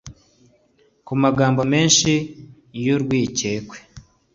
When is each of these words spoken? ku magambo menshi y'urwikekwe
ku 1.05 1.13
magambo 1.23 1.61
menshi 1.73 2.11
y'urwikekwe 2.83 3.77